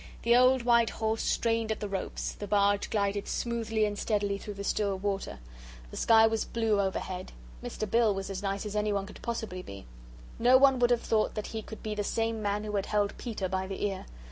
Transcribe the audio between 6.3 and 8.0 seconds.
blue overhead. Mr.